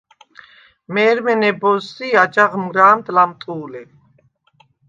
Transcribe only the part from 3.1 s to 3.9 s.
ლამტუ̄ლე.